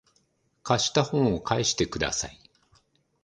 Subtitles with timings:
[0.63, 2.39] 貸した本を返してください